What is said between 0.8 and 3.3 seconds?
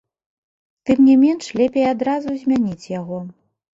Тым не менш лепей адразу змяніць яго.